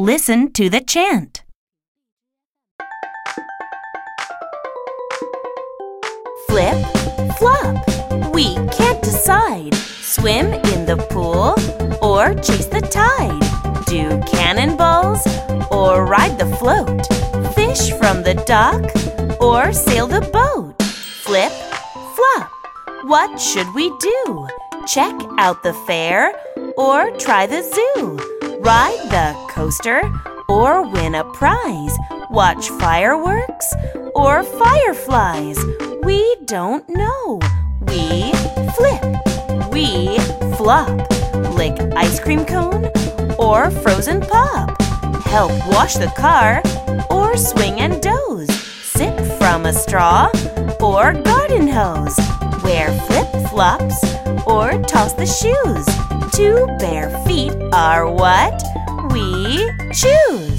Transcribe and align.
Listen 0.00 0.50
to 0.54 0.70
the 0.70 0.80
chant. 0.80 1.42
Flip, 6.48 6.86
flop. 7.36 8.32
We 8.32 8.54
can't 8.72 9.02
decide. 9.02 9.74
Swim 9.74 10.54
in 10.54 10.86
the 10.86 10.96
pool 11.10 11.54
or 12.02 12.32
chase 12.36 12.64
the 12.64 12.80
tide. 12.80 13.84
Do 13.84 14.18
cannonballs 14.26 15.20
or 15.70 16.06
ride 16.06 16.38
the 16.38 16.48
float. 16.56 17.04
Fish 17.54 17.92
from 17.98 18.22
the 18.22 18.42
dock 18.46 18.80
or 19.38 19.74
sail 19.74 20.06
the 20.06 20.22
boat. 20.32 20.82
Flip, 20.82 21.52
flop. 22.16 22.50
What 23.04 23.38
should 23.38 23.68
we 23.74 23.90
do? 23.98 24.48
Check 24.86 25.14
out 25.36 25.62
the 25.62 25.74
fair 25.86 26.32
or 26.78 27.10
try 27.18 27.44
the 27.44 27.60
zoo. 27.60 28.39
Ride 28.62 29.08
the 29.08 29.34
coaster 29.48 30.02
or 30.46 30.82
win 30.82 31.14
a 31.14 31.24
prize. 31.32 31.96
Watch 32.28 32.68
fireworks 32.68 33.72
or 34.14 34.42
fireflies. 34.42 35.58
We 36.02 36.36
don't 36.44 36.86
know. 36.90 37.40
We 37.88 38.32
flip. 38.76 39.72
We 39.72 40.18
flop. 40.58 41.10
Lick 41.54 41.80
ice 41.96 42.20
cream 42.20 42.44
cone 42.44 42.90
or 43.38 43.70
frozen 43.70 44.20
pop. 44.20 44.78
Help 45.22 45.52
wash 45.68 45.94
the 45.94 46.12
car 46.14 46.62
or 47.08 47.38
swing 47.38 47.80
and 47.80 48.02
doze. 48.02 48.52
Sip 48.82 49.16
from 49.38 49.64
a 49.64 49.72
straw 49.72 50.30
or 50.80 51.14
garden 51.14 51.66
hose. 51.66 52.18
Wear 52.62 52.92
flip 53.06 53.48
flops 53.48 54.19
or 54.50 54.82
toss 54.82 55.12
the 55.12 55.26
shoes. 55.26 55.86
Two 56.34 56.66
bare 56.78 57.10
feet 57.24 57.52
are 57.72 58.10
what 58.10 58.60
we 59.12 59.70
choose. 59.92 60.49